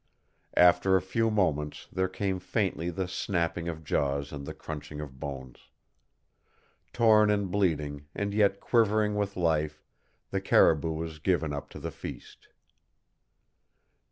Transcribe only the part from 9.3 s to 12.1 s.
life, the caribou was given up to the